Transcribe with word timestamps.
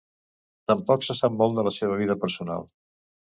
Tampoc 0.69 1.03
se 1.07 1.17
sap 1.19 1.35
molt 1.41 1.59
de 1.59 1.67
la 1.69 1.73
seva 1.81 1.99
vida 2.01 2.17
personal. 2.25 2.65